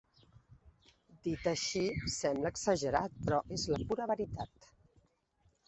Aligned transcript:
Dit 1.27 1.49
així, 1.51 1.83
sembla 2.15 2.53
exagerat, 2.55 3.21
però 3.29 3.41
és 3.59 3.69
la 3.75 3.81
pura 3.93 4.11
veritat. 4.15 4.69